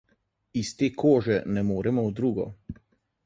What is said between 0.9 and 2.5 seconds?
kože ne moremo v drugo.